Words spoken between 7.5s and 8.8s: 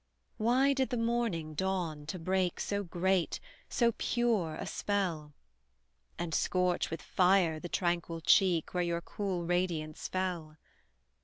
the tranquil cheek,